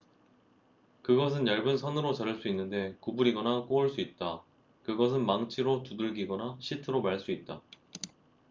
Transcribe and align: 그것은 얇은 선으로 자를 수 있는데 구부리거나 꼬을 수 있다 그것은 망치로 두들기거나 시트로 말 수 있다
그것은 1.03 1.45
얇은 1.45 1.77
선으로 1.77 2.15
자를 2.15 2.41
수 2.41 2.47
있는데 2.47 2.97
구부리거나 3.01 3.65
꼬을 3.65 3.87
수 3.91 4.01
있다 4.01 4.41
그것은 4.81 5.23
망치로 5.27 5.83
두들기거나 5.83 6.57
시트로 6.59 7.03
말 7.03 7.19
수 7.19 7.29
있다 7.29 7.61